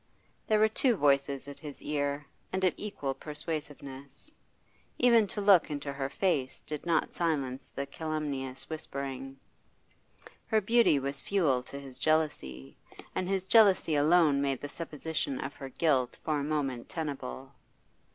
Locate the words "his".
1.59-1.79, 11.79-11.99, 13.29-13.45